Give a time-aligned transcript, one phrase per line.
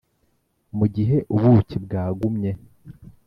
[0.77, 2.51] mu gihe ubuki bwagumye